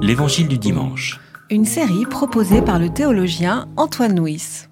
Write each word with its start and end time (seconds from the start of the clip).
L'Évangile 0.00 0.48
du 0.48 0.58
dimanche. 0.58 1.20
Une 1.50 1.64
série 1.64 2.06
proposée 2.06 2.62
par 2.62 2.78
le 2.78 2.88
théologien 2.88 3.68
Antoine 3.76 4.18
Nuis. 4.18 4.66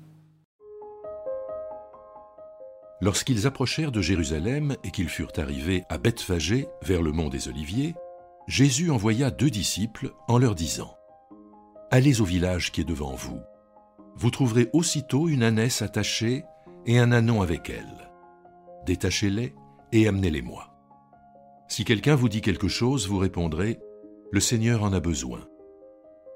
Lorsqu'ils 3.00 3.46
approchèrent 3.46 3.92
de 3.92 4.00
Jérusalem 4.00 4.76
et 4.84 4.90
qu'ils 4.90 5.08
furent 5.08 5.32
arrivés 5.36 5.84
à 5.88 5.98
Bethphagée, 5.98 6.66
vers 6.82 7.02
le 7.02 7.12
mont 7.12 7.28
des 7.28 7.48
Oliviers, 7.48 7.94
Jésus 8.46 8.90
envoya 8.90 9.30
deux 9.30 9.50
disciples 9.50 10.12
en 10.28 10.38
leur 10.38 10.54
disant 10.54 10.96
Allez 11.90 12.20
au 12.20 12.24
village 12.24 12.72
qui 12.72 12.80
est 12.80 12.84
devant 12.84 13.14
vous. 13.14 13.40
Vous 14.16 14.30
trouverez 14.30 14.70
aussitôt 14.72 15.28
une 15.28 15.42
ânesse 15.42 15.82
attachée 15.82 16.44
et 16.86 16.98
un 16.98 17.12
anon 17.12 17.42
avec 17.42 17.68
elle. 17.68 18.10
Détachez-les 18.86 19.54
et 19.92 20.08
amenez-les-moi. 20.08 20.72
Si 21.68 21.84
quelqu'un 21.84 22.14
vous 22.14 22.28
dit 22.28 22.40
quelque 22.40 22.68
chose, 22.68 23.08
vous 23.08 23.18
répondrez 23.18 23.78
Le 24.32 24.40
Seigneur 24.40 24.82
en 24.82 24.92
a 24.92 25.00
besoin, 25.00 25.46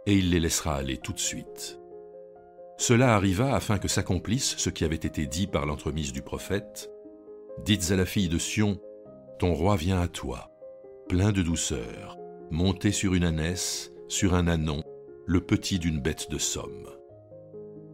et 0.07 0.15
il 0.15 0.31
les 0.31 0.39
laissera 0.39 0.77
aller 0.77 0.97
tout 0.97 1.13
de 1.13 1.19
suite. 1.19 1.81
Cela 2.79 3.15
arriva 3.15 3.55
afin 3.55 3.79
que 3.79 3.89
s'accomplisse 3.89 4.55
ce 4.57 4.71
qui 4.71 4.85
avait 4.85 4.95
été 4.95 5.27
dit 5.27 5.49
par 5.49 5.67
l'entremise 5.67 6.13
du 6.13 6.23
prophète. 6.23 6.91
Dites 7.65 7.91
à 7.91 7.97
la 7.97 8.07
fille 8.07 8.29
de 8.29 8.39
Sion, 8.39 8.81
Ton 9.39 9.55
roi 9.55 9.77
vient 9.77 10.01
à 10.01 10.09
toi, 10.09 10.51
plein 11.09 11.33
de 11.33 11.43
douceur, 11.43 12.17
monté 12.51 12.93
sur 12.93 13.15
une 13.15 13.25
ânesse, 13.25 13.93
sur 14.09 14.35
un 14.35 14.47
anon, 14.47 14.83
le 15.27 15.41
petit 15.41 15.79
d'une 15.79 16.01
bête 16.01 16.31
de 16.31 16.39
somme. 16.39 16.89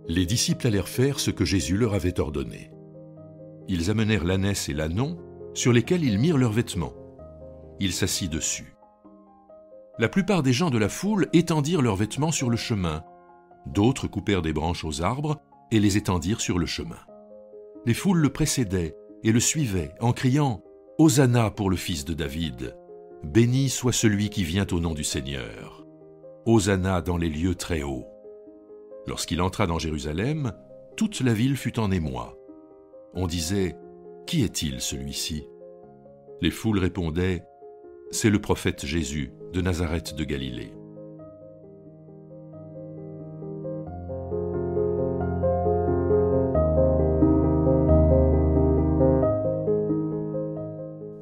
Les 0.07 0.27
disciples 0.27 0.69
allèrent 0.69 0.89
faire 0.89 1.19
ce 1.19 1.31
que 1.31 1.45
Jésus 1.45 1.77
leur 1.77 1.95
avait 1.95 2.21
ordonné. 2.21 2.71
Ils 3.67 3.91
amenèrent 3.91 4.25
l'ânesse 4.25 4.69
et 4.69 4.75
l'anon, 4.75 5.19
sur 5.55 5.73
lesquels 5.73 6.05
ils 6.05 6.19
mirent 6.19 6.39
leurs 6.39 6.53
vêtements. 6.53 6.95
Il 7.81 7.93
s'assit 7.93 8.31
dessus. 8.31 8.76
La 9.99 10.09
plupart 10.09 10.43
des 10.43 10.53
gens 10.53 10.71
de 10.71 10.79
la 10.79 10.89
foule 10.89 11.29
étendirent 11.33 11.83
leurs 11.83 11.97
vêtements 11.97 12.33
sur 12.33 12.51
le 12.51 12.57
chemin, 12.57 13.03
D'autres 13.67 14.07
coupèrent 14.07 14.43
des 14.43 14.53
branches 14.53 14.85
aux 14.85 15.03
arbres 15.03 15.41
et 15.71 15.81
les 15.81 15.97
étendirent 15.97 16.41
sur 16.41 16.59
le 16.59 16.67
chemin. 16.67 16.99
Les 17.85 17.95
foules 17.95 18.21
le 18.21 18.31
précédaient 18.31 18.97
et 19.25 19.33
le 19.33 19.41
suivaient 19.41 19.93
en 20.01 20.13
criant 20.13 20.63
Hosanna 20.99 21.51
pour 21.51 21.69
le 21.69 21.77
fils 21.77 22.05
de 22.05 22.15
David. 22.15 22.77
Béni 23.25 23.69
soit 23.69 23.93
celui 23.93 24.31
qui 24.31 24.45
vient 24.45 24.67
au 24.71 24.81
nom 24.81 24.95
du 24.95 25.05
Seigneur. 25.05 25.85
Hosanna 26.47 27.03
dans 27.03 27.17
les 27.17 27.29
lieux 27.29 27.57
très 27.57 27.83
hauts. 27.83 28.07
Lorsqu'il 29.07 29.43
entra 29.43 29.67
dans 29.67 29.79
Jérusalem, 29.79 30.53
toute 30.97 31.21
la 31.21 31.35
ville 31.35 31.57
fut 31.57 31.79
en 31.79 31.91
émoi. 31.91 32.37
On 33.15 33.27
disait 33.27 33.77
Qui 34.27 34.45
est-il 34.45 34.81
celui-ci? 34.81 35.45
Les 36.41 36.51
foules 36.51 36.79
répondaient 36.79 37.45
C'est 38.13 38.31
le 38.31 38.41
prophète 38.41 38.87
Jésus 38.87 39.33
de 39.53 39.61
Nazareth 39.61 40.15
de 40.15 40.25
Galilée. 40.25 40.73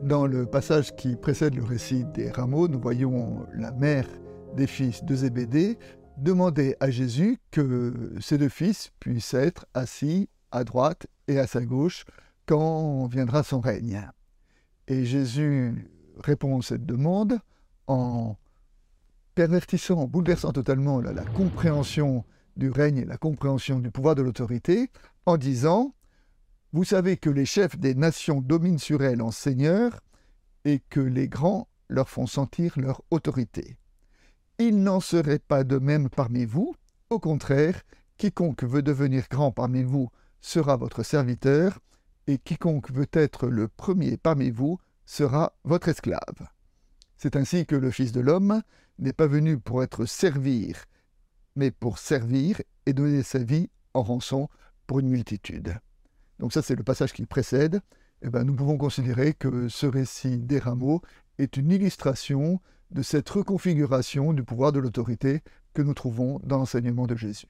Dans 0.03 0.27
le 0.27 0.45
passage 0.47 0.95
qui 0.95 1.17
précède 1.17 1.55
le 1.55 1.65
récit 1.65 2.05
des 2.15 2.31
rameaux, 2.31 2.69
nous 2.69 2.79
voyons 2.79 3.47
la 3.55 3.73
mère 3.73 4.07
des 4.55 4.67
fils 4.67 5.03
de 5.05 5.15
Zébédée 5.15 5.79
demander 6.19 6.77
à 6.81 6.91
Jésus 6.91 7.39
que 7.51 8.13
ces 8.21 8.37
deux 8.37 8.51
fils 8.51 8.93
puissent 9.01 9.35
être 9.35 9.67
assis 9.75 10.29
à 10.53 10.65
droite 10.65 11.07
et 11.29 11.39
à 11.39 11.47
sa 11.47 11.65
gauche 11.65 12.05
quand 12.47 13.07
viendra 13.07 13.43
son 13.43 13.61
règne. 13.61 14.09
Et 14.87 15.07
Jésus 15.07 15.89
répond 16.23 16.59
à 16.59 16.63
cette 16.63 16.87
demande 16.87 17.39
en 17.87 18.37
pervertissant, 19.35 19.99
en 19.99 20.07
bouleversant 20.07 20.53
totalement 20.53 21.01
la, 21.01 21.13
la 21.13 21.25
compréhension 21.25 22.25
du 22.57 22.71
règne 22.71 22.99
et 22.99 23.05
la 23.05 23.17
compréhension 23.17 23.81
du 23.81 23.91
pouvoir 23.91 24.15
de 24.15 24.23
l'autorité, 24.23 24.91
en 25.27 25.37
disant 25.37 25.95
vous 26.75 26.83
savez 26.83 27.17
que 27.17 27.31
les 27.31 27.47
chefs 27.47 27.79
des 27.79 27.95
nations 27.95 28.41
dominent 28.41 28.81
sur 28.81 29.05
elles 29.05 29.23
en 29.23 29.31
seigneurs 29.31 30.01
et 30.65 30.81
que 30.81 30.99
les 30.99 31.29
grands 31.29 31.69
leur 31.89 32.09
font 32.09 32.27
sentir 32.27 32.73
leur 32.77 33.01
autorité. 33.13 33.77
Il 34.59 34.83
n'en 34.83 34.99
serait 34.99 35.39
pas 35.39 35.63
de 35.63 35.79
même 35.79 36.09
parmi 36.09 36.45
vous, 36.45 36.75
au 37.11 37.21
contraire, 37.21 37.81
quiconque 38.17 38.65
veut 38.65 38.83
devenir 38.83 39.27
grand 39.31 39.53
parmi 39.53 39.85
vous 39.85 40.11
sera 40.41 40.77
votre 40.77 41.05
serviteur, 41.05 41.79
et 42.27 42.39
quiconque 42.39 42.91
veut 42.91 43.07
être 43.13 43.47
le 43.47 43.69
premier 43.69 44.17
parmi 44.17 44.51
vous 44.51 44.81
sera 45.07 45.55
votre 45.65 45.89
esclave. 45.89 46.49
C'est 47.17 47.37
ainsi 47.37 47.67
que 47.67 47.77
le 47.77 47.91
Fils 47.91 48.13
de 48.13 48.21
l'homme 48.21 48.63
n'est 48.99 49.13
pas 49.13 49.27
venu 49.27 49.59
pour 49.59 49.83
être 49.83 50.05
servir, 50.05 50.85
mais 51.57 51.71
pour 51.71 51.99
servir 51.99 52.61
et 52.87 52.93
donner 52.93 53.23
sa 53.23 53.39
vie 53.39 53.71
en 53.95 54.03
rançon 54.03 54.49
pour 54.87 55.01
une 55.01 55.09
multitude. 55.09 55.79
Donc 56.39 56.53
ça, 56.53 56.63
c'est 56.63 56.77
le 56.77 56.83
passage 56.83 57.13
qui 57.13 57.27
précède. 57.27 57.81
Eh 58.23 58.31
ben, 58.31 58.45
nous 58.45 58.55
pouvons 58.55 58.79
considérer 58.79 59.35
que 59.35 59.69
ce 59.69 59.87
récit 59.87 60.39
des 60.39 60.59
rameaux 60.59 61.03
est 61.39 61.57
une 61.57 61.71
illustration 61.71 62.61
de 62.91 63.03
cette 63.03 63.29
reconfiguration 63.29 64.33
du 64.33 64.45
pouvoir 64.45 64.73
de 64.73 64.79
l'autorité 64.79 65.43
que 65.75 65.83
nous 65.83 65.95
trouvons 65.95 66.41
dans 66.45 66.59
l'enseignement 66.59 67.07
de 67.07 67.17
Jésus. 67.17 67.49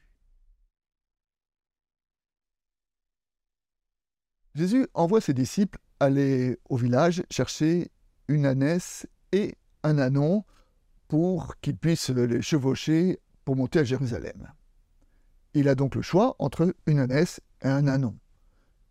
Jésus 4.55 4.87
envoie 4.95 5.21
ses 5.21 5.35
disciples 5.35 5.79
aller 6.01 6.59
au 6.69 6.77
village 6.77 7.23
chercher 7.31 7.91
une 8.29 8.47
ânesse 8.47 9.07
et 9.33 9.55
un 9.83 9.99
anon 9.99 10.45
pour 11.09 11.55
qu'ils 11.61 11.77
puissent 11.77 12.11
les 12.11 12.43
chevaucher 12.43 13.21
pour 13.45 13.57
monter 13.57 13.81
à 13.81 13.85
Jérusalem. 13.85 14.53
Il 15.53 15.69
a 15.69 15.75
donc 15.75 15.95
le 15.95 16.03
choix 16.03 16.35
entre 16.39 16.75
une 16.87 16.99
ânesse 16.99 17.41
et 17.63 17.69
un 17.69 17.87
anon 17.87 18.17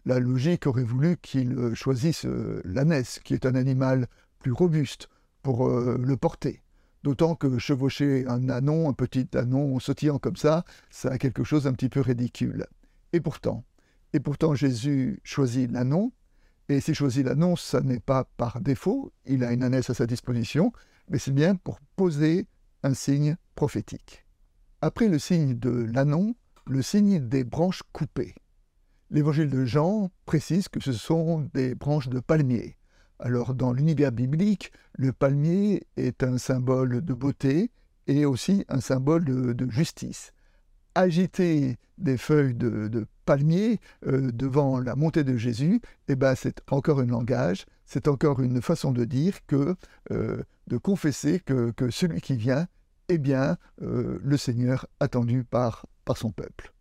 la 0.05 0.19
logique 0.19 0.67
aurait 0.67 0.83
voulu 0.83 1.17
qu'il 1.17 1.73
choisisse 1.73 2.25
euh, 2.25 2.61
l'ânesse, 2.65 3.19
qui 3.23 3.33
est 3.33 3.45
un 3.45 3.55
animal 3.55 4.07
plus 4.39 4.51
robuste, 4.51 5.07
pour 5.41 5.67
euh, 5.67 5.97
le 5.99 6.17
porter. 6.17 6.61
D'autant 7.03 7.35
que 7.35 7.57
chevaucher 7.57 8.25
un 8.27 8.49
anon, 8.49 8.89
un 8.89 8.93
petit 8.93 9.27
anon 9.33 9.79
sautillant 9.79 10.19
comme 10.19 10.35
ça, 10.35 10.63
ça 10.89 11.11
a 11.11 11.17
quelque 11.17 11.43
chose 11.43 11.63
d'un 11.63 11.73
petit 11.73 11.89
peu 11.89 12.01
ridicule. 12.01 12.65
Et 13.11 13.19
pourtant, 13.19 13.63
et 14.13 14.19
pourtant 14.19 14.55
Jésus 14.55 15.19
choisit 15.23 15.69
l'anon, 15.71 16.11
et 16.69 16.79
s'il 16.79 16.95
choisit 16.95 17.25
l'anon, 17.25 17.55
ça 17.55 17.81
n'est 17.81 17.99
pas 17.99 18.25
par 18.37 18.61
défaut, 18.61 19.11
il 19.25 19.43
a 19.43 19.51
une 19.51 19.63
ânesse 19.63 19.89
à 19.89 19.93
sa 19.93 20.05
disposition, 20.05 20.71
mais 21.09 21.19
c'est 21.19 21.33
bien 21.33 21.55
pour 21.55 21.79
poser 21.95 22.47
un 22.83 22.93
signe 22.93 23.35
prophétique. 23.55 24.25
Après 24.81 25.07
le 25.07 25.19
signe 25.19 25.57
de 25.57 25.69
l'anon, 25.69 26.35
le 26.65 26.81
signe 26.81 27.19
des 27.19 27.43
branches 27.43 27.83
coupées. 27.91 28.35
L'évangile 29.09 29.49
de 29.49 29.65
Jean 29.65 30.09
précise 30.25 30.69
que 30.69 30.79
ce 30.79 30.93
sont 30.93 31.49
des 31.53 31.75
branches 31.75 32.09
de 32.09 32.19
palmier. 32.19 32.77
Alors 33.19 33.53
dans 33.53 33.73
l'univers 33.73 34.11
biblique, 34.11 34.71
le 34.93 35.13
palmier 35.13 35.83
est 35.97 36.23
un 36.23 36.37
symbole 36.37 37.03
de 37.03 37.13
beauté 37.13 37.71
et 38.07 38.25
aussi 38.25 38.65
un 38.69 38.81
symbole 38.81 39.23
de, 39.23 39.69
justice. 39.69 40.33
Agiter 40.95 41.77
des 41.97 42.17
feuilles 42.17 42.55
de, 42.55 43.05
palmier 43.25 43.79
euh, 44.05 44.31
devant 44.31 44.79
la 44.79 44.95
montée 44.95 45.23
de 45.23 45.37
Jésus, 45.37 45.81
eh 46.07 46.15
ben, 46.15 46.35
c'est 46.35 46.61
encore 46.69 46.99
un 46.99 47.05
langage, 47.05 47.65
c'est 47.85 48.07
encore 48.07 48.41
une 48.41 48.61
façon 48.61 48.91
de 48.91 49.05
dire 49.05 49.45
que, 49.45 49.75
euh, 50.11 50.43
de 50.67 50.77
confesser 50.77 51.39
que, 51.39 51.73
celui 51.89 52.21
qui 52.21 52.35
vient 52.35 52.67
est 53.09 53.17
bien 53.17 53.57
euh, 53.81 54.19
le 54.23 54.37
Seigneur 54.37 54.87
attendu 54.99 55.43
par, 55.43 55.85
par 56.05 56.17
son 56.17 56.31
peuple. 56.31 56.73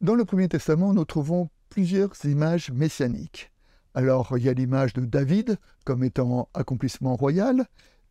Dans 0.00 0.14
le 0.14 0.24
Premier 0.24 0.48
Testament, 0.48 0.94
nous 0.94 1.04
trouvons 1.04 1.50
plusieurs 1.68 2.12
images 2.24 2.70
messianiques. 2.70 3.52
Alors, 3.94 4.38
il 4.38 4.44
y 4.44 4.48
a 4.48 4.54
l'image 4.54 4.94
de 4.94 5.04
David 5.04 5.58
comme 5.84 6.04
étant 6.04 6.48
accomplissement 6.54 7.16
royal, 7.16 7.66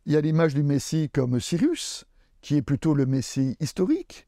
il 0.06 0.12
y 0.12 0.16
a 0.16 0.20
l'image 0.20 0.54
du 0.54 0.62
Messie 0.62 1.10
comme 1.12 1.40
Cyrus, 1.40 2.06
qui 2.40 2.56
est 2.56 2.62
plutôt 2.62 2.94
le 2.94 3.06
Messie 3.06 3.56
historique, 3.60 4.26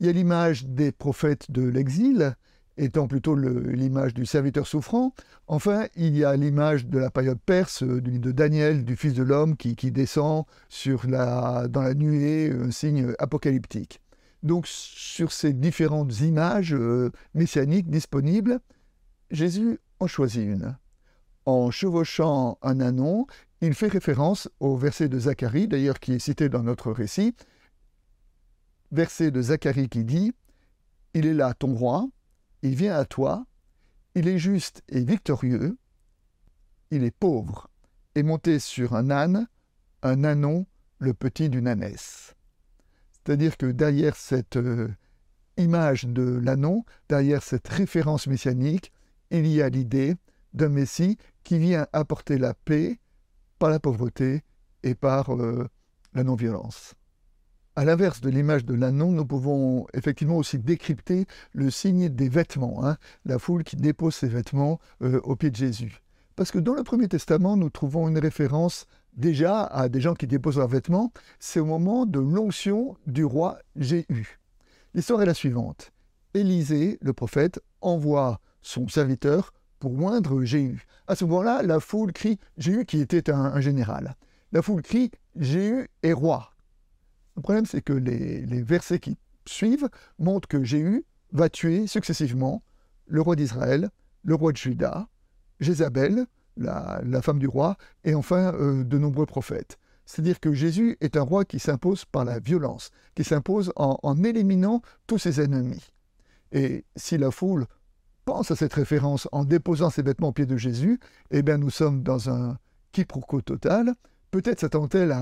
il 0.00 0.06
y 0.06 0.08
a 0.08 0.12
l'image 0.12 0.66
des 0.66 0.92
prophètes 0.92 1.50
de 1.50 1.62
l'exil, 1.62 2.36
étant 2.76 3.08
plutôt 3.08 3.34
l'image 3.34 4.14
du 4.14 4.24
serviteur 4.26 4.66
souffrant. 4.66 5.12
Enfin, 5.48 5.86
il 5.96 6.16
y 6.16 6.24
a 6.24 6.36
l'image 6.36 6.86
de 6.86 6.98
la 6.98 7.10
période 7.10 7.40
perse, 7.44 7.82
de 7.82 8.32
Daniel, 8.32 8.84
du 8.84 8.96
Fils 8.96 9.14
de 9.14 9.24
l'homme, 9.24 9.56
qui, 9.56 9.74
descend 9.90 10.44
sur 10.68 11.06
la, 11.08 11.66
dans 11.68 11.82
la 11.82 11.94
nuée, 11.94 12.52
un 12.52 12.70
signe 12.70 13.12
apocalyptique. 13.18 14.00
Donc 14.44 14.68
sur 14.68 15.32
ces 15.32 15.52
différentes 15.52 16.20
images 16.20 16.72
euh, 16.72 17.10
messianiques 17.34 17.90
disponibles, 17.90 18.60
Jésus 19.32 19.80
en 19.98 20.06
choisit 20.06 20.44
une. 20.44 20.76
En 21.44 21.72
chevauchant 21.72 22.58
un 22.62 22.78
anon, 22.78 23.26
il 23.60 23.74
fait 23.74 23.88
référence 23.88 24.48
au 24.60 24.76
verset 24.76 25.08
de 25.08 25.18
Zacharie, 25.18 25.68
d'ailleurs 25.68 26.00
qui 26.00 26.12
est 26.12 26.18
cité 26.18 26.48
dans 26.48 26.62
notre 26.62 26.92
récit, 26.92 27.34
verset 28.92 29.30
de 29.30 29.42
Zacharie 29.42 29.88
qui 29.88 30.04
dit 30.04 30.32
Il 31.14 31.26
est 31.26 31.34
là 31.34 31.54
ton 31.54 31.74
roi, 31.74 32.08
il 32.62 32.74
vient 32.74 32.96
à 32.96 33.04
toi, 33.04 33.46
il 34.14 34.28
est 34.28 34.38
juste 34.38 34.82
et 34.88 35.02
victorieux, 35.02 35.76
il 36.90 37.04
est 37.04 37.10
pauvre 37.10 37.68
est 38.18 38.22
monté 38.22 38.58
sur 38.58 38.94
un 38.94 39.10
âne, 39.10 39.48
un 40.02 40.24
ânon, 40.24 40.66
le 40.98 41.14
petit 41.14 41.48
d'une 41.48 41.68
ânesse. 41.68 42.34
C'est-à-dire 43.12 43.56
que 43.56 43.66
derrière 43.66 44.16
cette 44.16 44.56
euh, 44.56 44.88
image 45.56 46.04
de 46.04 46.22
l'ânon, 46.22 46.84
derrière 47.08 47.42
cette 47.42 47.68
référence 47.68 48.26
messianique, 48.26 48.92
il 49.30 49.46
y 49.46 49.62
a 49.62 49.68
l'idée 49.68 50.16
d'un 50.54 50.68
Messie 50.68 51.18
qui 51.44 51.58
vient 51.58 51.86
apporter 51.92 52.38
la 52.38 52.54
paix 52.54 52.98
par 53.58 53.70
la 53.70 53.80
pauvreté 53.80 54.42
et 54.82 54.94
par 54.94 55.34
euh, 55.34 55.68
la 56.14 56.24
non-violence. 56.24 56.94
À 57.76 57.84
l'inverse 57.84 58.20
de 58.20 58.28
l'image 58.28 58.64
de 58.64 58.74
l'ânon, 58.74 59.12
nous 59.12 59.24
pouvons 59.24 59.86
effectivement 59.94 60.36
aussi 60.36 60.58
décrypter 60.58 61.26
le 61.52 61.70
signe 61.70 62.08
des 62.08 62.28
vêtements, 62.28 62.84
hein, 62.84 62.96
la 63.24 63.38
foule 63.38 63.62
qui 63.62 63.76
dépose 63.76 64.16
ses 64.16 64.26
vêtements 64.26 64.80
euh, 65.02 65.20
au 65.22 65.36
pied 65.36 65.50
de 65.50 65.56
Jésus. 65.56 66.02
Parce 66.34 66.50
que 66.50 66.58
dans 66.58 66.74
le 66.74 66.82
Premier 66.82 67.08
Testament, 67.08 67.56
nous 67.56 67.70
trouvons 67.70 68.08
une 68.08 68.18
référence 68.18 68.86
déjà 69.12 69.64
à 69.64 69.88
des 69.88 70.00
gens 70.00 70.14
qui 70.14 70.26
déposent 70.26 70.58
leurs 70.58 70.68
vêtements, 70.68 71.12
c'est 71.38 71.60
au 71.60 71.64
moment 71.66 72.06
de 72.06 72.20
l'onction 72.20 72.96
du 73.06 73.24
roi 73.24 73.58
Jéhu. 73.76 74.38
L'histoire 74.94 75.22
est 75.22 75.26
la 75.26 75.34
suivante. 75.34 75.92
Élisée, 76.34 76.98
le 77.00 77.12
prophète, 77.12 77.60
envoie 77.80 78.40
son 78.62 78.88
serviteur 78.88 79.52
pour 79.78 79.92
moindre 79.92 80.42
Jéhu. 80.44 80.86
À 81.06 81.14
ce 81.14 81.24
moment-là, 81.24 81.62
la 81.62 81.80
foule 81.80 82.12
crie 82.12 82.38
Jéhu 82.56 82.84
qui 82.84 83.00
était 83.00 83.30
un, 83.30 83.60
général. 83.60 84.16
La 84.52 84.62
foule 84.62 84.82
crie 84.82 85.10
Jéhu 85.36 85.88
est 86.02 86.12
roi. 86.12 86.52
Le 87.36 87.42
problème, 87.42 87.66
c'est 87.66 87.82
que 87.82 87.92
les, 87.92 88.62
versets 88.62 88.98
qui 88.98 89.16
suivent 89.46 89.88
montrent 90.18 90.48
que 90.48 90.64
Jéhu 90.64 91.04
va 91.32 91.48
tuer 91.48 91.86
successivement 91.86 92.62
le 93.06 93.20
roi 93.20 93.36
d'Israël, 93.36 93.90
le 94.24 94.34
roi 94.34 94.52
de 94.52 94.56
Juda, 94.56 95.08
Jézabel, 95.60 96.26
la, 96.56 97.22
femme 97.22 97.38
du 97.38 97.46
roi, 97.46 97.76
et 98.04 98.14
enfin 98.14 98.52
euh, 98.54 98.84
de 98.84 98.98
nombreux 98.98 99.26
prophètes. 99.26 99.78
C'est-à-dire 100.08 100.40
que 100.40 100.54
Jésus 100.54 100.96
est 101.02 101.18
un 101.18 101.22
roi 101.22 101.44
qui 101.44 101.58
s'impose 101.58 102.06
par 102.06 102.24
la 102.24 102.38
violence, 102.38 102.90
qui 103.14 103.24
s'impose 103.24 103.72
en, 103.76 104.24
éliminant 104.24 104.80
tous 105.06 105.18
ses 105.18 105.38
ennemis. 105.38 105.92
Et 106.50 106.86
si 106.96 107.18
la 107.18 107.30
foule 107.30 107.66
pense 108.28 108.50
à 108.50 108.56
cette 108.56 108.74
référence 108.74 109.26
en 109.32 109.46
déposant 109.46 109.88
ses 109.88 110.02
vêtements 110.02 110.28
aux 110.28 110.32
pieds 110.32 110.44
de 110.44 110.58
Jésus, 110.58 111.00
eh 111.30 111.40
bien 111.40 111.56
nous 111.56 111.70
sommes 111.70 112.02
dans 112.02 112.28
un 112.28 112.58
quiproquo 112.92 113.40
total. 113.40 113.94
Peut-être 114.30 114.60
s'attend-elle 114.60 115.16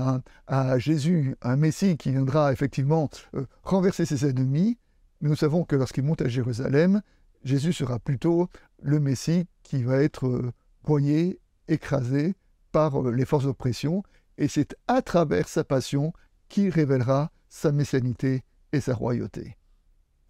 à, 0.45 0.77
Jésus, 0.77 1.37
un 1.41 1.55
Messie 1.55 1.95
qui 1.95 2.11
viendra 2.11 2.51
effectivement 2.51 3.09
euh, 3.33 3.45
renverser 3.63 4.05
ses 4.05 4.25
ennemis, 4.29 4.77
mais 5.21 5.29
nous 5.29 5.37
savons 5.37 5.63
que 5.63 5.77
lorsqu'il 5.77 6.03
monte 6.03 6.21
à 6.21 6.27
Jérusalem, 6.27 7.01
Jésus 7.45 7.71
sera 7.71 7.97
plutôt 7.97 8.49
le 8.81 8.99
Messie 8.99 9.45
qui 9.63 9.83
va 9.83 10.03
être 10.03 10.27
euh, 10.27 10.51
broyé, 10.83 11.39
écrasé 11.69 12.35
par 12.73 13.01
euh, 13.01 13.13
les 13.13 13.23
forces 13.23 13.45
d'oppression, 13.45 14.03
et 14.37 14.49
c'est 14.49 14.75
à 14.87 15.01
travers 15.01 15.47
sa 15.47 15.63
passion 15.63 16.11
qu'il 16.49 16.71
révélera 16.71 17.31
sa 17.47 17.71
messianité 17.71 18.43
et 18.73 18.81
sa 18.81 18.93
royauté. 18.93 19.56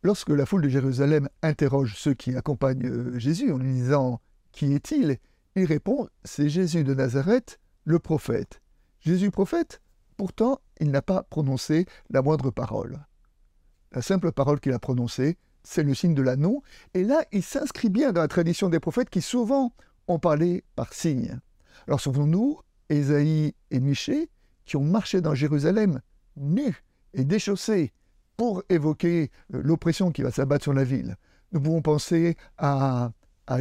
Lorsque 0.08 0.30
la 0.30 0.46
foule 0.46 0.62
de 0.62 0.70
Jérusalem 0.70 1.28
interroge 1.42 1.96
ceux 1.98 2.14
qui 2.14 2.34
accompagnent 2.34 2.88
euh, 2.88 3.20
Jésus 3.20 3.52
en 3.52 3.58
lui 3.58 3.74
disant 3.74 4.22
Qui 4.54 4.72
est-il? 4.72 5.18
Il 5.58 5.66
répond 5.66 6.08
C'est 6.24 6.48
Jésus 6.48 6.86
de 6.86 6.94
Nazareth, 6.94 7.60
le 7.84 8.00
prophète. 8.00 8.62
Jésus 9.02 9.32
prophète 9.32 9.82
Pourtant, 10.16 10.62
il 10.80 10.92
n'a 10.92 11.02
pas 11.02 11.24
prononcé 11.24 11.88
la 12.10 12.22
moindre 12.22 12.52
parole. 12.52 13.06
La 13.92 14.02
simple 14.02 14.32
parole 14.32 14.62
qu'il 14.62 14.72
a 14.72 14.80
prononcée, 14.80 15.36
c'est 15.66 15.84
le 15.84 15.94
signe 15.94 16.14
de 16.14 16.22
l'anneau, 16.22 16.64
et 16.94 17.04
là, 17.04 17.26
il 17.34 17.44
s'inscrit 17.44 17.90
bien 17.90 18.14
dans 18.14 18.22
la 18.22 18.30
tradition 18.30 18.70
des 18.70 18.80
prophètes 18.80 19.10
qui 19.10 19.22
souvent 19.22 19.74
ont 20.08 20.20
parlé 20.20 20.64
par 20.78 20.94
signe. 20.94 21.38
Alors 21.86 22.00
souvenons-nous, 22.00 22.62
Ésaïe 22.88 23.56
et 23.72 23.82
Michée, 23.82 24.30
qui 24.64 24.78
ont 24.78 24.86
marché 24.86 25.20
dans 25.20 25.36
Jérusalem 25.36 26.00
nus 26.38 26.82
et 27.14 27.26
déchaussés 27.26 27.92
pour 28.38 28.64
évoquer 28.70 29.32
euh, 29.54 29.62
l'oppression 29.64 30.12
qui 30.12 30.22
va 30.22 30.32
s'abattre 30.32 30.64
sur 30.64 30.74
la 30.74 30.84
ville. 30.84 31.18
Nous 31.52 31.62
pouvons 31.62 31.82
penser 31.82 32.38
à, 32.58 33.12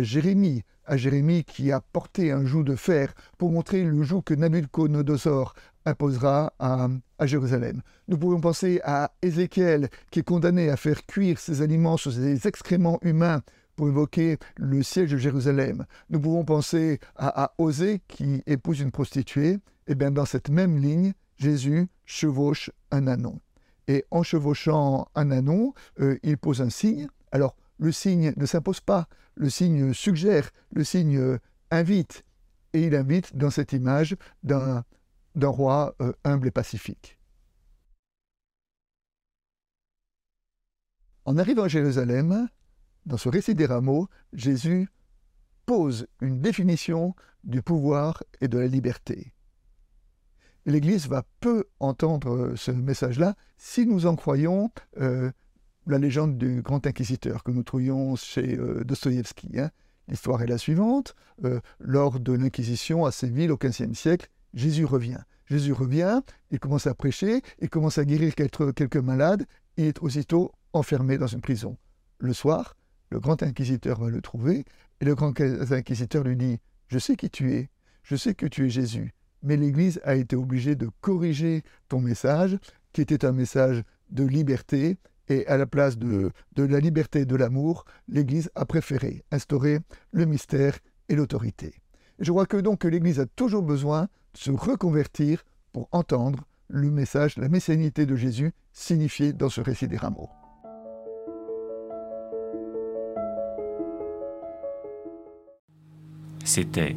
Jérémie, 0.00 0.62
à 0.84 0.96
Jérémie 0.96 1.44
qui 1.44 1.72
a 1.72 1.80
porté 1.80 2.32
un 2.32 2.44
joug 2.44 2.64
de 2.64 2.76
fer 2.76 3.14
pour 3.38 3.50
montrer 3.50 3.84
le 3.84 4.02
joug 4.02 4.22
que 4.22 4.34
Nabucodonosor 4.34 5.54
imposera 5.84 6.52
à, 6.58 6.88
à, 7.18 7.26
Jérusalem. 7.26 7.82
Nous 8.08 8.18
pouvons 8.18 8.40
penser 8.40 8.80
à 8.84 9.12
Ézéchiel 9.22 9.88
qui 10.10 10.20
est 10.20 10.24
condamné 10.24 10.68
à 10.68 10.76
faire 10.76 11.06
cuire 11.06 11.38
ses 11.38 11.62
aliments 11.62 11.96
sur 11.96 12.12
ses 12.12 12.46
excréments 12.46 12.98
humains 13.02 13.42
pour 13.76 13.88
évoquer 13.88 14.38
le 14.56 14.82
siège 14.82 15.12
de 15.12 15.18
Jérusalem. 15.18 15.84
Nous 16.10 16.18
pouvons 16.18 16.44
penser 16.44 16.98
à, 17.14 17.52
Osée 17.58 18.00
qui 18.08 18.42
épouse 18.46 18.80
une 18.80 18.90
prostituée. 18.90 19.58
Et 19.88 19.92
eh 19.92 19.94
bien 19.94 20.10
dans 20.10 20.24
cette 20.24 20.48
même 20.48 20.78
ligne, 20.78 21.12
Jésus 21.36 21.86
chevauche 22.04 22.72
un 22.90 23.06
anon. 23.06 23.38
Et 23.88 24.04
en 24.10 24.22
chevauchant 24.22 25.08
un 25.14 25.30
anon, 25.30 25.74
euh, 26.00 26.18
il 26.22 26.38
pose 26.38 26.60
un 26.60 26.70
signe. 26.70 27.08
Alors 27.32 27.56
le 27.78 27.92
signe 27.92 28.32
ne 28.36 28.46
s'impose 28.46 28.80
pas, 28.80 29.08
le 29.34 29.50
signe 29.50 29.92
suggère, 29.92 30.50
le 30.72 30.84
signe 30.84 31.18
euh, 31.18 31.38
invite. 31.70 32.24
Et 32.72 32.84
il 32.84 32.94
invite 32.94 33.36
dans 33.36 33.50
cette 33.50 33.72
image 33.72 34.16
d'un 34.42 34.84
roi 35.36 35.94
euh, 36.00 36.12
humble 36.24 36.48
et 36.48 36.50
pacifique. 36.50 37.18
En 41.24 41.38
arrivant 41.38 41.64
à 41.64 41.68
Jérusalem, 41.68 42.48
dans 43.04 43.16
ce 43.16 43.28
récit 43.28 43.54
des 43.54 43.66
rameaux, 43.66 44.08
Jésus 44.32 44.88
pose 45.64 46.06
une 46.20 46.40
définition 46.40 47.14
du 47.44 47.62
pouvoir 47.62 48.22
et 48.40 48.48
de 48.48 48.58
la 48.58 48.66
liberté. 48.66 49.35
L'Église 50.66 51.06
va 51.08 51.22
peu 51.38 51.64
entendre 51.78 52.54
ce 52.56 52.72
message-là 52.72 53.36
si 53.56 53.86
nous 53.86 54.06
en 54.06 54.16
croyons 54.16 54.72
euh, 55.00 55.30
la 55.86 55.98
légende 55.98 56.36
du 56.38 56.60
grand 56.60 56.84
inquisiteur 56.88 57.44
que 57.44 57.52
nous 57.52 57.62
trouvions 57.62 58.16
chez 58.16 58.58
euh, 58.58 58.82
Dostoïevski. 58.82 59.60
Hein. 59.60 59.70
L'histoire 60.08 60.42
est 60.42 60.48
la 60.48 60.58
suivante. 60.58 61.14
Euh, 61.44 61.60
lors 61.78 62.18
de 62.18 62.32
l'Inquisition 62.32 63.04
à 63.04 63.12
Séville 63.12 63.52
au 63.52 63.56
XVe 63.56 63.94
siècle, 63.94 64.28
Jésus 64.54 64.84
revient. 64.84 65.20
Jésus 65.46 65.72
revient, 65.72 66.20
il 66.50 66.58
commence 66.58 66.88
à 66.88 66.94
prêcher, 66.94 67.42
il 67.60 67.70
commence 67.70 67.98
à 67.98 68.04
guérir 68.04 68.34
quelques, 68.34 68.74
quelques 68.74 68.96
malades, 68.96 69.46
il 69.76 69.84
est 69.84 70.02
aussitôt 70.02 70.50
enfermé 70.72 71.16
dans 71.16 71.28
une 71.28 71.40
prison. 71.40 71.76
Le 72.18 72.32
soir, 72.32 72.74
le 73.10 73.20
grand 73.20 73.40
inquisiteur 73.44 74.00
va 74.00 74.10
le 74.10 74.20
trouver, 74.20 74.64
et 75.00 75.04
le 75.04 75.14
grand 75.14 75.40
inquisiteur 75.40 76.24
lui 76.24 76.36
dit, 76.36 76.58
Je 76.88 76.98
sais 76.98 77.14
qui 77.14 77.30
tu 77.30 77.52
es, 77.54 77.70
je 78.02 78.16
sais 78.16 78.34
que 78.34 78.46
tu 78.46 78.66
es 78.66 78.70
Jésus, 78.70 79.14
mais 79.42 79.56
l'Église 79.56 80.00
a 80.04 80.16
été 80.16 80.36
obligée 80.36 80.74
de 80.74 80.90
corriger 81.00 81.62
ton 81.88 82.00
message, 82.00 82.58
qui 82.92 83.00
était 83.00 83.24
un 83.24 83.32
message 83.32 83.82
de 84.10 84.24
liberté, 84.24 84.98
et 85.28 85.46
à 85.46 85.56
la 85.56 85.66
place 85.66 85.98
de, 85.98 86.30
de 86.54 86.62
la 86.62 86.80
liberté 86.80 87.20
et 87.20 87.26
de 87.26 87.36
l'amour, 87.36 87.84
l'Église 88.08 88.50
a 88.54 88.64
préféré 88.64 89.24
instaurer 89.32 89.80
le 90.12 90.24
mystère 90.24 90.78
et 91.08 91.14
l'autorité. 91.16 91.74
Je 92.18 92.30
crois 92.30 92.46
que 92.46 92.88
l'Église 92.88 93.20
a 93.20 93.26
toujours 93.26 93.62
besoin 93.62 94.02
de 94.02 94.38
se 94.38 94.50
reconvertir 94.50 95.44
pour 95.72 95.88
entendre 95.92 96.44
le 96.68 96.90
message, 96.90 97.36
la 97.36 97.48
messianité 97.48 98.06
de 98.06 98.16
Jésus 98.16 98.52
signifié 98.72 99.32
dans 99.32 99.48
ce 99.48 99.60
récit 99.60 99.88
des 99.88 99.96
rameaux. 99.96 100.30
C'était 106.44 106.96